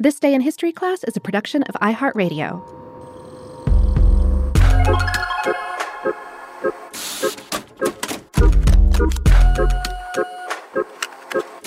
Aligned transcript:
This 0.00 0.20
Day 0.20 0.32
in 0.32 0.40
History 0.40 0.70
class 0.70 1.02
is 1.02 1.16
a 1.16 1.20
production 1.20 1.64
of 1.64 1.74
iHeartRadio. 1.82 2.62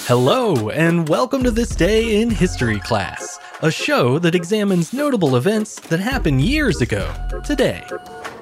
Hello, 0.08 0.70
and 0.70 1.10
welcome 1.10 1.44
to 1.44 1.52
This 1.52 1.76
Day 1.76 2.22
in 2.22 2.30
History 2.30 2.80
class, 2.80 3.38
a 3.62 3.70
show 3.70 4.18
that 4.20 4.34
examines 4.34 4.94
notable 4.94 5.36
events 5.36 5.82
that 5.90 6.00
happened 6.00 6.40
years 6.40 6.80
ago, 6.80 7.14
today. 7.44 7.86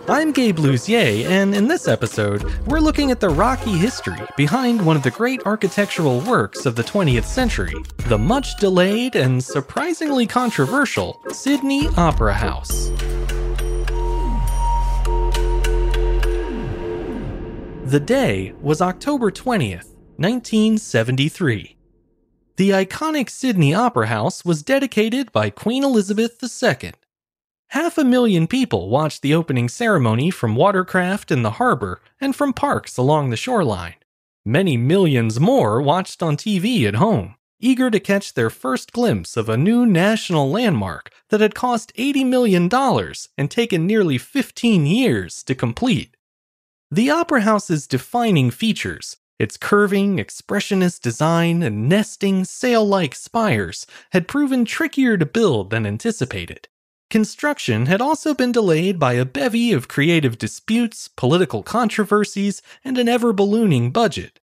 I'm 0.09 0.31
Gabe 0.31 0.57
Luzier, 0.57 1.29
and 1.29 1.53
in 1.53 1.67
this 1.67 1.87
episode, 1.87 2.41
we're 2.65 2.79
looking 2.79 3.11
at 3.11 3.19
the 3.19 3.29
rocky 3.29 3.77
history 3.77 4.17
behind 4.35 4.83
one 4.83 4.95
of 4.95 5.03
the 5.03 5.11
great 5.11 5.45
architectural 5.45 6.19
works 6.21 6.65
of 6.65 6.75
the 6.75 6.81
20th 6.81 7.25
century, 7.25 7.75
the 8.07 8.17
much 8.17 8.57
delayed 8.57 9.15
and 9.15 9.43
surprisingly 9.43 10.25
controversial 10.25 11.21
Sydney 11.29 11.89
Opera 11.95 12.33
House. 12.33 12.89
The 17.85 18.01
day 18.03 18.53
was 18.61 18.81
October 18.81 19.29
20th, 19.29 19.93
1973. 20.17 21.77
The 22.55 22.71
iconic 22.71 23.29
Sydney 23.29 23.75
Opera 23.75 24.07
House 24.07 24.43
was 24.43 24.63
dedicated 24.63 25.31
by 25.31 25.51
Queen 25.51 25.83
Elizabeth 25.83 26.43
II. 26.43 26.93
Half 27.73 27.99
a 27.99 28.03
million 28.03 28.47
people 28.47 28.89
watched 28.89 29.21
the 29.21 29.35
opening 29.35 29.69
ceremony 29.69 30.31
from 30.31 30.55
watercraft 30.55 31.29
in 31.29 31.43
the 31.43 31.51
harbor 31.51 32.01
and 32.19 32.35
from 32.35 32.51
parks 32.51 32.97
along 32.97 33.29
the 33.29 33.37
shoreline. 33.37 33.93
Many 34.43 34.75
millions 34.75 35.39
more 35.39 35.79
watched 35.79 36.23
on 36.23 36.35
TV 36.35 36.87
at 36.87 36.95
home, 36.95 37.35
eager 37.59 37.91
to 37.91 37.99
catch 37.99 38.33
their 38.33 38.49
first 38.49 38.91
glimpse 38.91 39.37
of 39.37 39.49
a 39.49 39.57
new 39.57 39.85
national 39.85 40.49
landmark 40.49 41.11
that 41.29 41.41
had 41.41 41.53
cost 41.53 41.93
$80 41.95 42.25
million 42.25 42.69
and 43.37 43.51
taken 43.51 43.85
nearly 43.85 44.17
15 44.17 44.87
years 44.87 45.43
to 45.43 45.53
complete. 45.53 46.17
The 46.89 47.11
Opera 47.11 47.41
House's 47.41 47.85
defining 47.85 48.49
features, 48.49 49.17
its 49.37 49.57
curving, 49.57 50.17
expressionist 50.17 51.01
design 51.01 51.61
and 51.61 51.87
nesting, 51.87 52.45
sail 52.45 52.83
like 52.83 53.13
spires, 53.13 53.85
had 54.09 54.27
proven 54.27 54.65
trickier 54.65 55.17
to 55.17 55.25
build 55.27 55.69
than 55.69 55.85
anticipated. 55.85 56.67
Construction 57.09 57.87
had 57.87 58.01
also 58.01 58.35
been 58.35 58.51
delayed 58.51 58.99
by 58.99 59.13
a 59.13 59.25
bevy 59.25 59.71
of 59.71 59.87
creative 59.87 60.37
disputes, 60.37 61.07
political 61.07 61.63
controversies, 61.63 62.61
and 62.83 62.99
an 62.99 63.09
ever 63.09 63.33
ballooning 63.33 63.89
budget. 63.89 64.39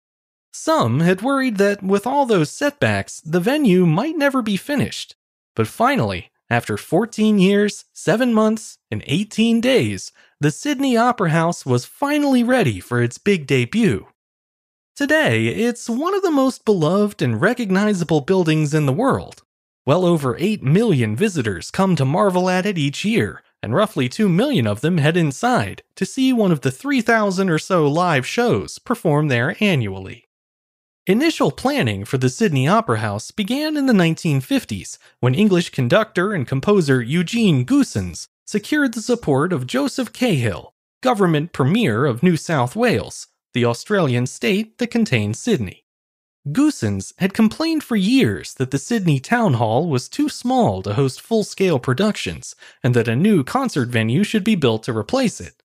Some 0.53 1.01
had 1.01 1.23
worried 1.23 1.57
that 1.57 1.83
with 1.83 2.07
all 2.07 2.27
those 2.27 2.51
setbacks, 2.51 3.21
the 3.23 3.41
venue 3.41 3.87
might 3.87 4.19
never 4.19 4.43
be 4.43 4.59
finished. 4.59 5.17
But 5.57 5.69
finally, 5.69 6.31
after 6.51 6.77
14 6.77 7.39
years, 7.39 7.87
7 7.95 8.35
months, 8.35 8.77
and 8.91 9.03
18 9.07 9.63
days, 9.63 10.13
the 10.39 10.51
Sydney 10.51 10.99
Opera 10.99 11.31
House 11.31 11.65
was 11.65 11.87
finally 11.87 12.43
ready 12.43 12.79
for 12.79 13.03
its 13.03 13.17
big 13.17 13.47
debut. 13.47 14.09
Today, 14.97 15.47
it's 15.47 15.89
one 15.89 16.15
of 16.15 16.23
the 16.23 16.31
most 16.31 16.67
beloved 16.67 17.23
and 17.23 17.41
recognizable 17.41 18.21
buildings 18.21 18.75
in 18.75 18.85
the 18.85 18.93
world. 18.93 19.45
Well 19.87 20.05
over 20.05 20.37
8 20.39 20.63
million 20.63 21.17
visitors 21.17 21.71
come 21.71 21.97
to 21.97 22.05
marvel 22.05 22.51
at 22.51 22.67
it 22.67 22.77
each 22.77 23.05
year, 23.05 23.43
and 23.63 23.75
roughly 23.75 24.09
2 24.09 24.29
million 24.29 24.67
of 24.67 24.83
them 24.83 24.99
head 24.99 25.17
inside 25.17 25.83
to 25.97 26.05
see 26.05 26.33
one 26.33 26.53
of 26.53 26.61
the 26.61 26.71
3,000 26.71 27.49
or 27.49 27.59
so 27.59 27.87
live 27.87 28.27
shows 28.27 28.79
performed 28.79 29.31
there 29.31 29.57
annually. 29.59 30.29
Initial 31.07 31.51
planning 31.51 32.05
for 32.05 32.19
the 32.19 32.29
Sydney 32.29 32.69
Opera 32.69 32.99
House 32.99 33.31
began 33.31 33.77
in 33.77 33.87
the 33.87 33.95
1950s 33.95 34.99
when 35.21 35.35
English 35.35 35.71
conductor 35.71 36.35
and 36.35 36.47
composer 36.47 37.03
Eugene 37.03 37.65
Goossens 37.65 38.27
secured 38.47 38.93
the 38.93 39.03
support 39.03 39.53
of 39.53 39.67
Joseph 39.67 40.13
Cahill, 40.13 40.75
government 41.03 41.53
premier 41.53 42.05
of 42.05 42.23
New 42.23 42.37
South 42.37 42.77
Wales, 42.77 43.29
the 43.55 43.65
Australian 43.65 44.27
state 44.27 44.77
that 44.79 44.91
contains 44.91 45.39
Sydney. 45.39 45.85
Goossens 46.49 47.13
had 47.19 47.35
complained 47.35 47.85
for 47.85 47.97
years 47.97 48.55
that 48.55 48.71
the 48.71 48.79
Sydney 48.79 49.21
Town 49.21 49.55
Hall 49.55 49.89
was 49.89 50.09
too 50.09 50.29
small 50.29 50.83
to 50.83 50.95
host 50.95 51.21
full 51.21 51.45
scale 51.45 51.79
productions 51.79 52.57
and 52.83 52.95
that 52.95 53.09
a 53.09 53.17
new 53.17 53.45
concert 53.45 53.89
venue 53.89 54.25
should 54.25 54.43
be 54.43 54.55
built 54.55 54.85
to 54.85 54.97
replace 54.97 55.41
it. 55.41 55.63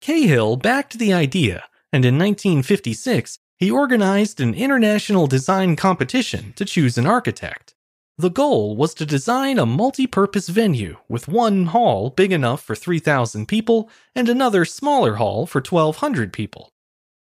Cahill 0.00 0.56
backed 0.56 0.98
the 0.98 1.12
idea, 1.12 1.64
and 1.92 2.04
in 2.04 2.18
1956, 2.18 3.38
he 3.58 3.70
organized 3.70 4.40
an 4.40 4.54
international 4.54 5.26
design 5.26 5.76
competition 5.76 6.52
to 6.56 6.64
choose 6.64 6.96
an 6.96 7.06
architect. 7.06 7.74
The 8.18 8.30
goal 8.30 8.76
was 8.76 8.94
to 8.94 9.04
design 9.04 9.58
a 9.58 9.66
multi 9.66 10.06
purpose 10.06 10.48
venue 10.48 10.96
with 11.08 11.28
one 11.28 11.66
hall 11.66 12.08
big 12.08 12.32
enough 12.32 12.62
for 12.62 12.74
3,000 12.74 13.46
people 13.46 13.90
and 14.14 14.28
another 14.28 14.64
smaller 14.64 15.16
hall 15.16 15.46
for 15.46 15.60
1,200 15.60 16.32
people. 16.32 16.72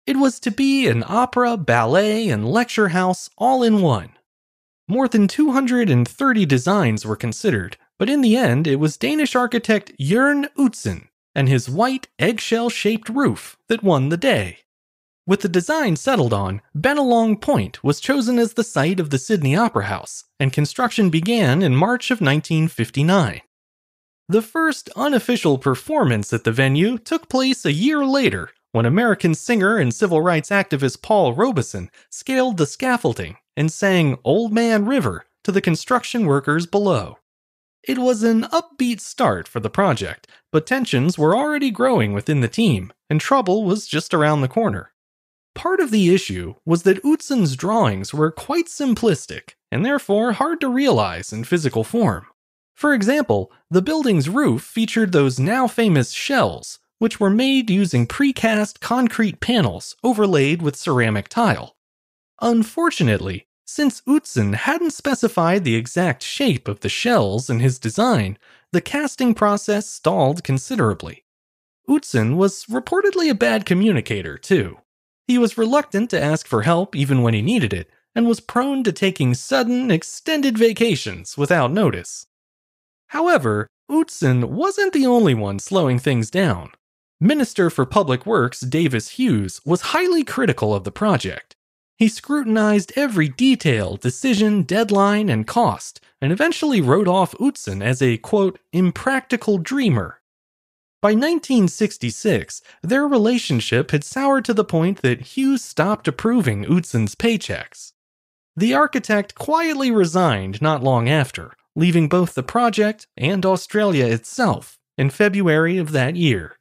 It 0.07 0.15
was 0.15 0.39
to 0.39 0.51
be 0.51 0.87
an 0.87 1.03
opera, 1.05 1.57
ballet, 1.57 2.29
and 2.29 2.49
lecture 2.49 2.87
house 2.87 3.29
all 3.37 3.61
in 3.61 3.81
one. 3.81 4.11
More 4.87 5.09
than 5.09 5.27
230 5.27 6.45
designs 6.45 7.05
were 7.05 7.17
considered, 7.17 7.75
but 7.99 8.09
in 8.09 8.21
the 8.21 8.37
end, 8.37 8.67
it 8.67 8.77
was 8.77 8.95
Danish 8.95 9.35
architect 9.35 9.91
Jørn 9.99 10.47
Utzon 10.57 11.09
and 11.35 11.49
his 11.49 11.69
white 11.69 12.07
eggshell 12.17 12.69
shaped 12.69 13.09
roof 13.09 13.57
that 13.67 13.83
won 13.83 14.07
the 14.07 14.15
day. 14.15 14.59
With 15.27 15.41
the 15.41 15.49
design 15.49 15.97
settled 15.97 16.33
on, 16.33 16.61
Bennelong 16.73 17.41
Point 17.41 17.83
was 17.83 17.99
chosen 17.99 18.39
as 18.39 18.53
the 18.53 18.63
site 18.63 19.01
of 19.01 19.09
the 19.09 19.19
Sydney 19.19 19.57
Opera 19.57 19.85
House, 19.87 20.23
and 20.39 20.53
construction 20.53 21.09
began 21.09 21.61
in 21.61 21.75
March 21.75 22.11
of 22.11 22.21
1959. 22.21 23.41
The 24.29 24.41
first 24.41 24.89
unofficial 24.95 25.57
performance 25.57 26.31
at 26.31 26.45
the 26.45 26.51
venue 26.53 26.97
took 26.97 27.27
place 27.27 27.65
a 27.65 27.73
year 27.73 28.05
later 28.05 28.51
when 28.71 28.85
American 28.85 29.33
singer 29.33 29.77
and 29.77 29.93
civil 29.93 30.21
rights 30.21 30.49
activist 30.49 31.01
Paul 31.01 31.33
Robeson 31.33 31.89
scaled 32.09 32.57
the 32.57 32.65
scaffolding 32.65 33.37
and 33.55 33.71
sang 33.71 34.17
Old 34.23 34.53
Man 34.53 34.85
River 34.85 35.25
to 35.43 35.51
the 35.51 35.61
construction 35.61 36.25
workers 36.25 36.65
below. 36.65 37.17
It 37.83 37.97
was 37.97 38.23
an 38.23 38.43
upbeat 38.43 38.99
start 38.99 39.47
for 39.47 39.59
the 39.61 39.69
project, 39.69 40.27
but 40.51 40.67
tensions 40.67 41.17
were 41.17 41.35
already 41.35 41.71
growing 41.71 42.11
within 42.11 42.41
the 42.41 42.49
team, 42.49 42.91
and 43.09 43.21
trouble 43.21 43.63
was 43.63 43.87
just 43.87 44.13
around 44.13 44.41
the 44.41 44.49
corner. 44.49 44.91
Part 45.55 45.79
of 45.79 45.89
the 45.89 46.13
issue 46.13 46.55
was 46.65 46.83
that 46.83 47.01
Utzon's 47.03 47.55
drawings 47.55 48.13
were 48.13 48.29
quite 48.29 48.67
simplistic 48.67 49.55
and 49.71 49.85
therefore 49.85 50.33
hard 50.33 50.61
to 50.61 50.69
realize 50.69 51.33
in 51.33 51.45
physical 51.45 51.83
form. 51.83 52.27
For 52.75 52.93
example, 52.93 53.51
the 53.71 53.81
building's 53.81 54.29
roof 54.29 54.61
featured 54.61 55.11
those 55.11 55.39
now 55.39 55.67
famous 55.67 56.11
shells, 56.11 56.77
which 56.99 57.19
were 57.19 57.29
made 57.29 57.69
using 57.69 58.07
precast 58.07 58.79
concrete 58.79 59.39
panels 59.39 59.95
overlaid 60.03 60.61
with 60.61 60.75
ceramic 60.75 61.27
tile. 61.27 61.75
Unfortunately, 62.41 63.47
since 63.65 64.01
Utzon 64.01 64.55
hadn't 64.55 64.93
specified 64.93 65.63
the 65.63 65.75
exact 65.75 66.23
shape 66.23 66.67
of 66.67 66.79
the 66.79 66.89
shells 66.89 67.49
in 67.49 67.59
his 67.59 67.79
design, 67.79 68.37
the 68.71 68.81
casting 68.81 69.33
process 69.33 69.89
stalled 69.89 70.43
considerably. 70.43 71.25
Utzon 71.89 72.35
was 72.35 72.65
reportedly 72.65 73.29
a 73.29 73.35
bad 73.35 73.65
communicator, 73.65 74.37
too. 74.37 74.77
He 75.27 75.37
was 75.37 75.57
reluctant 75.57 76.09
to 76.11 76.21
ask 76.21 76.47
for 76.47 76.61
help 76.61 76.95
even 76.95 77.21
when 77.21 77.33
he 77.33 77.41
needed 77.41 77.73
it, 77.73 77.89
and 78.15 78.27
was 78.27 78.39
prone 78.39 78.83
to 78.83 78.91
taking 78.91 79.33
sudden, 79.33 79.91
extended 79.91 80.57
vacations 80.57 81.37
without 81.37 81.71
notice. 81.71 82.25
However, 83.07 83.67
Utzon 83.89 84.45
wasn't 84.45 84.93
the 84.93 85.05
only 85.05 85.33
one 85.33 85.59
slowing 85.59 85.99
things 85.99 86.29
down. 86.29 86.71
Minister 87.19 87.69
for 87.69 87.85
Public 87.85 88.25
Works 88.25 88.61
Davis 88.61 89.09
Hughes 89.11 89.61
was 89.65 89.93
highly 89.93 90.23
critical 90.23 90.73
of 90.73 90.83
the 90.83 90.91
project. 90.91 91.55
He 91.97 92.07
scrutinized 92.07 92.93
every 92.95 93.27
detail, 93.27 93.95
decision, 93.95 94.63
deadline, 94.63 95.29
and 95.29 95.47
cost, 95.47 95.99
and 96.21 96.31
eventually 96.31 96.79
wrote 96.79 97.07
off 97.07 97.33
Utzon 97.39 97.83
as 97.83 98.01
a, 98.01 98.17
quote, 98.17 98.59
impractical 98.71 99.57
dreamer 99.57 100.17
by 100.99 101.09
1966, 101.09 102.63
their 102.81 103.07
relationship 103.07 103.91
had 103.91 104.03
soured 104.03 104.43
to 104.45 104.53
the 104.53 104.65
point 104.65 105.03
that 105.03 105.21
Hughes 105.21 105.63
stopped 105.63 106.07
approving 106.07 106.65
Utzon's 106.65 107.13
paychecks. 107.13 107.93
The 108.55 108.73
architect 108.73 109.35
quietly 109.35 109.91
resigned 109.91 110.59
not 110.59 110.81
long 110.81 111.07
after, 111.07 111.53
leaving 111.75 112.09
both 112.09 112.33
the 112.33 112.41
project 112.41 113.05
and 113.15 113.45
Australia 113.45 114.07
itself 114.07 114.79
in 114.97 115.11
February 115.11 115.77
of 115.77 115.91
that 115.91 116.15
year. 116.15 116.56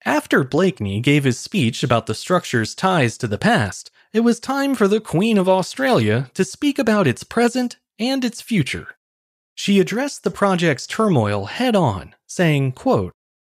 After 0.05 0.43
Blakeney 0.43 1.01
gave 1.01 1.23
his 1.23 1.39
speech 1.39 1.83
about 1.83 2.05
the 2.05 2.13
structure's 2.13 2.75
ties 2.75 3.17
to 3.17 3.27
the 3.27 3.39
past, 3.39 3.89
it 4.13 4.19
was 4.19 4.39
time 4.39 4.75
for 4.75 4.87
the 4.87 5.01
Queen 5.01 5.37
of 5.37 5.49
Australia 5.49 6.29
to 6.35 6.45
speak 6.45 6.77
about 6.77 7.07
its 7.07 7.23
present 7.23 7.77
and 7.99 8.25
its 8.25 8.41
future. 8.41 8.95
She 9.55 9.79
addressed 9.79 10.23
the 10.23 10.31
project's 10.31 10.87
turmoil 10.87 11.45
head 11.45 11.75
on, 11.75 12.15
saying, 12.27 12.73
quote, 12.73 13.13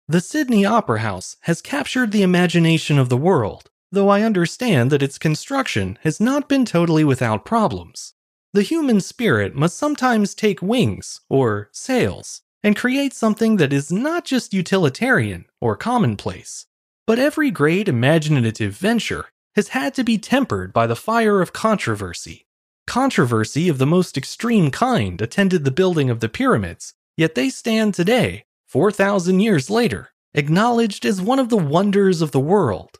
The 0.08 0.20
Sydney 0.20 0.64
Opera 0.64 1.00
House 1.00 1.36
has 1.42 1.60
captured 1.60 2.12
the 2.12 2.22
imagination 2.22 2.98
of 2.98 3.08
the 3.08 3.16
world 3.16 3.70
though 3.92 4.08
I 4.08 4.22
understand 4.22 4.90
that 4.90 5.02
its 5.02 5.18
construction 5.18 5.98
has 6.02 6.20
not 6.20 6.48
been 6.48 6.64
totally 6.64 7.04
without 7.04 7.44
problems. 7.44 8.14
The 8.52 8.62
human 8.62 9.00
spirit 9.00 9.54
must 9.54 9.76
sometimes 9.76 10.34
take 10.34 10.62
wings, 10.62 11.20
or 11.28 11.68
sails, 11.72 12.42
and 12.62 12.76
create 12.76 13.12
something 13.12 13.56
that 13.56 13.72
is 13.72 13.92
not 13.92 14.24
just 14.24 14.54
utilitarian 14.54 15.46
or 15.60 15.76
commonplace. 15.76 16.66
But 17.06 17.18
every 17.18 17.50
great 17.50 17.88
imaginative 17.88 18.76
venture 18.76 19.26
has 19.56 19.68
had 19.68 19.94
to 19.94 20.04
be 20.04 20.18
tempered 20.18 20.72
by 20.72 20.86
the 20.86 20.96
fire 20.96 21.40
of 21.40 21.52
controversy. 21.52 22.46
Controversy 22.86 23.68
of 23.68 23.78
the 23.78 23.86
most 23.86 24.16
extreme 24.16 24.70
kind 24.70 25.20
attended 25.20 25.64
the 25.64 25.70
building 25.70 26.10
of 26.10 26.20
the 26.20 26.28
pyramids, 26.28 26.94
yet 27.16 27.34
they 27.34 27.48
stand 27.48 27.94
today, 27.94 28.44
4,000 28.66 29.40
years 29.40 29.70
later, 29.70 30.10
acknowledged 30.34 31.04
as 31.04 31.20
one 31.20 31.38
of 31.38 31.48
the 31.48 31.56
wonders 31.56 32.22
of 32.22 32.32
the 32.32 32.40
world. 32.40 32.98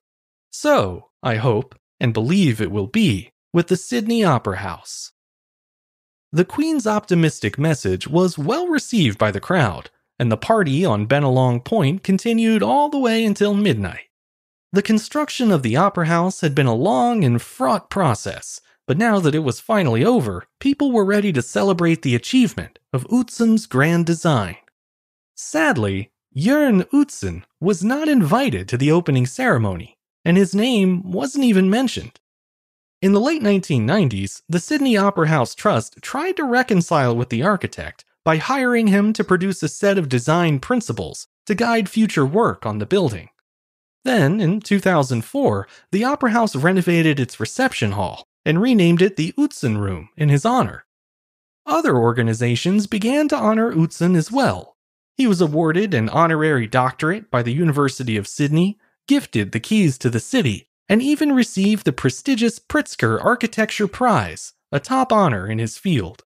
So, 0.51 1.11
I 1.23 1.37
hope, 1.37 1.75
and 1.99 2.15
believe 2.15 2.61
it 2.61 2.71
will 2.71 2.87
be, 2.87 3.33
with 3.53 3.69
the 3.69 3.77
Sydney 3.77 4.25
Opera 4.25 4.59
House. 4.59 5.13
The 6.33 6.45
Queen's 6.45 6.87
optimistic 6.87 7.59
message 7.59 8.07
was 8.07 8.39
well 8.39 8.69
received 8.69 9.19
by 9.19 9.33
the 9.33 9.41
crowd, 9.41 9.91
and 10.19 10.31
the 10.31 10.37
party 10.37 10.85
on 10.85 11.07
Bennelong 11.09 11.65
Point 11.65 12.05
continued 12.05 12.63
all 12.63 12.89
the 12.89 12.99
way 12.99 13.25
until 13.25 13.55
midnight. 13.55 14.11
The 14.73 14.83
construction 14.83 15.51
of 15.51 15.65
the 15.65 15.77
Opera 15.77 16.07
House 16.07 16.43
had 16.43 16.55
been 16.55 16.67
a 16.67 16.75
long 16.75 17.25
and 17.25 17.43
fraught 17.43 17.91
process, 17.91 18.61
but 18.91 18.99
now 18.99 19.21
that 19.21 19.37
it 19.37 19.45
was 19.45 19.61
finally 19.61 20.05
over, 20.05 20.49
people 20.59 20.91
were 20.91 21.05
ready 21.05 21.33
to 21.33 21.43
celebrate 21.43 22.03
the 22.03 22.17
achievement 22.17 22.81
of 22.93 23.07
Utzon's 23.07 23.67
grand 23.67 24.05
design. 24.05 24.57
Sadly, 25.37 26.11
Jörn 26.37 26.83
Utzon 26.91 27.45
was 27.61 27.85
not 27.85 28.09
invited 28.09 28.67
to 28.67 28.77
the 28.77 28.91
opening 28.91 29.27
ceremony, 29.27 29.97
and 30.25 30.37
his 30.37 30.57
name 30.57 31.09
wasn't 31.09 31.45
even 31.45 31.71
mentioned. 31.71 32.19
In 33.01 33.13
the 33.13 33.21
late 33.21 33.45
1990s, 33.45 34.43
the 34.49 34.59
Sydney 34.59 34.97
Opera 34.97 35.29
House 35.29 35.55
Trust 35.55 36.03
tried 36.03 36.37
to 36.39 36.43
reconcile 36.43 37.15
with 37.15 37.29
the 37.29 37.45
architect 37.45 38.05
by 38.25 38.39
hiring 38.39 38.89
him 38.89 39.13
to 39.13 39.23
produce 39.23 39.63
a 39.63 39.69
set 39.69 39.99
of 39.99 40.09
design 40.09 40.59
principles 40.59 41.29
to 41.47 41.55
guide 41.55 41.89
future 41.89 42.27
work 42.27 42.67
on 42.67 42.81
the 42.81 42.87
building. 42.87 43.29
Then, 44.05 44.41
in 44.41 44.59
2004, 44.61 45.69
the 45.93 46.03
Opera 46.03 46.33
House 46.33 46.57
renovated 46.57 47.21
its 47.21 47.39
reception 47.39 47.93
hall 47.93 48.27
and 48.45 48.61
renamed 48.61 49.03
it 49.03 49.17
the 49.17 49.33
Utzon 49.39 49.79
Room 49.79 50.09
in 50.17 50.29
his 50.29 50.45
honor. 50.45 50.85
Other 51.67 51.97
organizations 51.97 52.87
began 52.87 53.29
to 53.29 53.37
honor 53.37 53.73
Utzon 53.73 54.17
as 54.17 54.33
well. 54.33 54.77
He 55.17 55.27
was 55.27 55.41
awarded 55.41 55.93
an 55.95 56.09
honorary 56.09 56.67
doctorate 56.67 57.31
by 57.31 57.43
the 57.43 57.53
University 57.53 58.17
of 58.17 58.27
Sydney 58.27 58.79
gifted 59.11 59.51
the 59.51 59.59
keys 59.59 59.99
to 59.99 60.09
the 60.09 60.21
city, 60.21 60.69
and 60.89 61.03
even 61.03 61.33
received 61.33 61.85
the 61.85 61.93
prestigious 61.93 62.61
Pritzker 62.61 63.21
Architecture 63.21 63.89
Prize, 63.89 64.53
a 64.71 64.79
top 64.79 65.13
honor 65.13 65.49
in 65.49 65.59
his 65.59 65.77
field. 65.77 66.23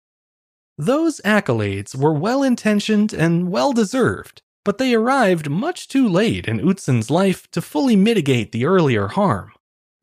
Those 0.76 1.20
accolades 1.24 1.94
were 1.94 2.12
well 2.12 2.42
intentioned 2.42 3.12
and 3.12 3.52
well 3.52 3.72
deserved, 3.72 4.42
but 4.64 4.78
they 4.78 4.94
arrived 4.94 5.48
much 5.48 5.86
too 5.86 6.08
late 6.08 6.48
in 6.48 6.58
Utzon's 6.58 7.08
life 7.08 7.48
to 7.52 7.62
fully 7.62 7.94
mitigate 7.94 8.50
the 8.50 8.64
earlier 8.64 9.06
harm. 9.06 9.52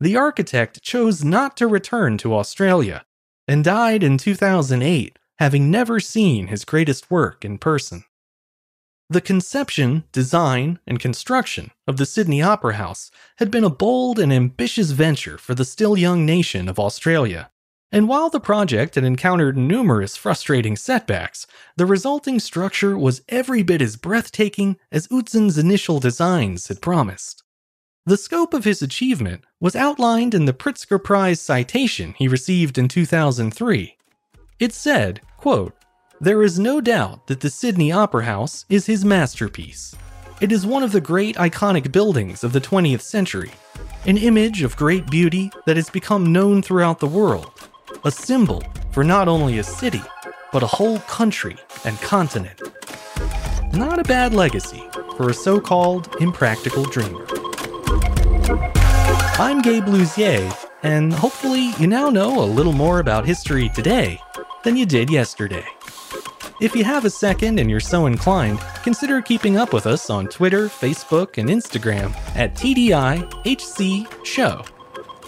The 0.00 0.16
architect 0.16 0.82
chose 0.82 1.22
not 1.22 1.58
to 1.58 1.66
return 1.66 2.16
to 2.18 2.34
Australia 2.34 3.04
and 3.46 3.62
died 3.62 4.02
in 4.02 4.16
2008, 4.16 5.18
having 5.38 5.70
never 5.70 6.00
seen 6.00 6.46
his 6.46 6.64
greatest 6.64 7.10
work 7.10 7.44
in 7.44 7.58
person. 7.58 8.04
The 9.10 9.20
conception, 9.20 10.04
design, 10.12 10.78
and 10.86 11.00
construction 11.00 11.72
of 11.86 11.98
the 11.98 12.06
Sydney 12.06 12.40
Opera 12.40 12.74
House 12.74 13.10
had 13.38 13.50
been 13.50 13.64
a 13.64 13.68
bold 13.68 14.18
and 14.18 14.32
ambitious 14.32 14.92
venture 14.92 15.36
for 15.36 15.54
the 15.54 15.64
still 15.64 15.98
young 15.98 16.24
nation 16.24 16.68
of 16.68 16.78
Australia. 16.78 17.50
And 17.92 18.08
while 18.08 18.30
the 18.30 18.40
project 18.40 18.94
had 18.94 19.04
encountered 19.04 19.58
numerous 19.58 20.16
frustrating 20.16 20.76
setbacks, 20.76 21.46
the 21.76 21.86
resulting 21.86 22.38
structure 22.38 22.96
was 22.96 23.22
every 23.28 23.64
bit 23.64 23.82
as 23.82 23.96
breathtaking 23.96 24.78
as 24.92 25.08
Utzon's 25.08 25.58
initial 25.58 25.98
designs 25.98 26.68
had 26.68 26.80
promised. 26.80 27.42
The 28.06 28.16
scope 28.16 28.54
of 28.54 28.64
his 28.64 28.80
achievement 28.80 29.44
was 29.60 29.76
outlined 29.76 30.32
in 30.32 30.46
the 30.46 30.54
Pritzker 30.54 31.02
Prize 31.02 31.38
citation 31.38 32.14
he 32.16 32.28
received 32.28 32.78
in 32.78 32.88
2003. 32.88 33.96
It 34.58 34.72
said, 34.72 35.20
quote, 35.36 35.74
there 36.18 36.42
is 36.42 36.58
no 36.58 36.80
doubt 36.80 37.26
that 37.26 37.40
the 37.40 37.50
Sydney 37.50 37.92
Opera 37.92 38.24
House 38.24 38.64
is 38.70 38.86
his 38.86 39.04
masterpiece. 39.04 39.94
It 40.40 40.50
is 40.50 40.66
one 40.66 40.82
of 40.82 40.92
the 40.92 41.00
great 41.00 41.36
iconic 41.36 41.92
buildings 41.92 42.42
of 42.42 42.54
the 42.54 42.60
20th 42.60 43.02
century, 43.02 43.50
an 44.06 44.16
image 44.16 44.62
of 44.62 44.76
great 44.76 45.06
beauty 45.10 45.50
that 45.66 45.76
has 45.76 45.90
become 45.90 46.32
known 46.32 46.62
throughout 46.62 47.00
the 47.00 47.06
world, 47.06 47.52
a 48.04 48.10
symbol 48.10 48.62
for 48.92 49.04
not 49.04 49.28
only 49.28 49.58
a 49.58 49.64
city, 49.64 50.02
but 50.52 50.62
a 50.62 50.66
whole 50.66 51.00
country 51.00 51.56
and 51.84 52.00
continent. 52.00 52.62
Not 53.74 53.98
a 53.98 54.04
bad 54.04 54.32
legacy 54.32 54.82
for 55.18 55.28
a 55.28 55.34
so 55.34 55.60
called 55.60 56.16
impractical 56.18 56.84
dreamer. 56.84 57.26
I'm 58.50 59.62
Gabe 59.62 59.86
Luzier, 59.86 60.68
and 60.82 61.12
hopefully 61.12 61.70
you 61.78 61.86
now 61.86 62.10
know 62.10 62.42
a 62.42 62.44
little 62.44 62.72
more 62.72 62.98
about 62.98 63.24
history 63.24 63.68
today 63.68 64.20
than 64.64 64.76
you 64.76 64.86
did 64.86 65.08
yesterday. 65.08 65.64
If 66.60 66.74
you 66.74 66.84
have 66.84 67.04
a 67.04 67.10
second 67.10 67.58
and 67.58 67.70
you're 67.70 67.80
so 67.80 68.06
inclined, 68.06 68.60
consider 68.82 69.22
keeping 69.22 69.56
up 69.56 69.72
with 69.72 69.86
us 69.86 70.10
on 70.10 70.26
Twitter, 70.26 70.66
Facebook, 70.66 71.38
and 71.38 71.48
Instagram 71.48 72.14
at 72.36 72.54
TDIHC 72.54 74.26
Show. 74.26 74.64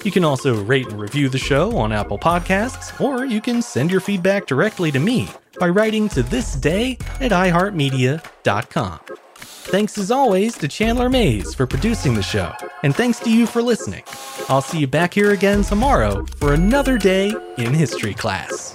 You 0.05 0.11
can 0.11 0.25
also 0.25 0.63
rate 0.65 0.89
and 0.89 1.01
review 1.01 1.29
the 1.29 1.39
show 1.39 1.77
on 1.77 1.93
Apple 1.93 2.19
Podcasts, 2.19 3.01
or 3.01 3.25
you 3.25 3.41
can 3.41 3.63
send 3.63 3.91
your 3.91 4.01
feedback 4.01 4.47
directly 4.47 4.91
to 4.91 4.99
me 4.99 5.29
by 5.59 5.69
writing 5.69 6.09
to 6.11 6.23
thisday 6.23 7.01
at 7.21 7.31
iHeartMedia.com. 7.31 9.01
Thanks 9.65 9.97
as 9.97 10.11
always 10.11 10.59
to 10.59 10.69
Chandler 10.69 11.09
Mays 11.09 11.55
for 11.55 11.67
producing 11.67 12.15
the 12.15 12.23
show, 12.23 12.53
and 12.83 12.95
thanks 12.95 13.21
to 13.21 13.31
you 13.31 13.47
for 13.47 13.63
listening. 13.63 14.03
I'll 14.49 14.61
see 14.61 14.81
you 14.81 14.87
back 14.87 15.15
here 15.15 15.31
again 15.31 15.63
tomorrow 15.63 16.27
for 16.37 16.53
another 16.53 16.99
day 16.99 17.33
in 17.57 17.73
history 17.73 18.13
class. 18.13 18.75